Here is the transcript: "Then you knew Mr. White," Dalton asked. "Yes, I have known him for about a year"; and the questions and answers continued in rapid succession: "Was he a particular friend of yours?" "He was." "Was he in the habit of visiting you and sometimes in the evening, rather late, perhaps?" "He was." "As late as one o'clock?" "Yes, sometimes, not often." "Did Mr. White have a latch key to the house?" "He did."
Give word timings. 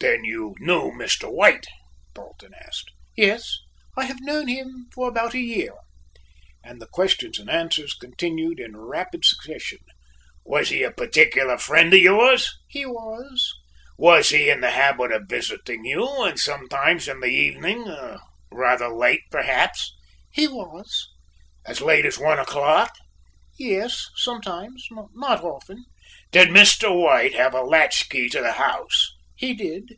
"Then 0.00 0.24
you 0.24 0.54
knew 0.60 0.92
Mr. 0.92 1.28
White," 1.28 1.66
Dalton 2.14 2.54
asked. 2.54 2.88
"Yes, 3.16 3.58
I 3.96 4.04
have 4.04 4.20
known 4.20 4.46
him 4.46 4.86
for 4.92 5.08
about 5.08 5.34
a 5.34 5.40
year"; 5.40 5.74
and 6.62 6.80
the 6.80 6.86
questions 6.86 7.36
and 7.40 7.50
answers 7.50 7.94
continued 7.94 8.60
in 8.60 8.76
rapid 8.76 9.24
succession: 9.24 9.78
"Was 10.44 10.68
he 10.68 10.84
a 10.84 10.92
particular 10.92 11.58
friend 11.58 11.92
of 11.92 11.98
yours?" 12.00 12.48
"He 12.68 12.86
was." 12.86 13.52
"Was 13.98 14.28
he 14.28 14.48
in 14.48 14.60
the 14.60 14.70
habit 14.70 15.10
of 15.10 15.22
visiting 15.28 15.84
you 15.84 16.22
and 16.22 16.38
sometimes 16.38 17.08
in 17.08 17.18
the 17.18 17.26
evening, 17.26 17.84
rather 18.52 18.88
late, 18.88 19.22
perhaps?" 19.32 19.92
"He 20.30 20.46
was." 20.46 21.08
"As 21.66 21.80
late 21.80 22.04
as 22.06 22.18
one 22.20 22.38
o'clock?" 22.38 22.94
"Yes, 23.58 24.06
sometimes, 24.14 24.86
not 24.92 25.42
often." 25.42 25.84
"Did 26.30 26.50
Mr. 26.50 26.96
White 26.96 27.34
have 27.34 27.52
a 27.52 27.62
latch 27.62 28.08
key 28.08 28.28
to 28.28 28.40
the 28.40 28.52
house?" 28.52 29.12
"He 29.40 29.54
did." 29.54 29.92